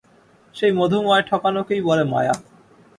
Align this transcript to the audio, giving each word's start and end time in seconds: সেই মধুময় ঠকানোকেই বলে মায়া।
সেই 0.55 0.71
মধুময় 0.71 1.23
ঠকানোকেই 1.23 1.81
বলে 1.81 2.03
মায়া। 2.03 2.35